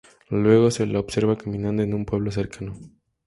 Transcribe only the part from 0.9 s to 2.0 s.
observa caminando en